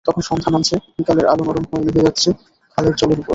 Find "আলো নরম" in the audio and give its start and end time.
1.25-1.65